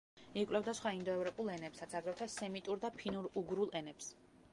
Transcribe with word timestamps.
იკვლევდა 0.43 0.71
სხვა 0.77 0.93
ინდოევროპულ 0.99 1.51
ენებსაც, 1.55 1.93
აგრეთვე 1.99 2.27
სემიტურ 2.37 2.81
და 2.87 2.91
ფინურ-უგრულ 3.03 3.71
ენებს. 3.83 4.09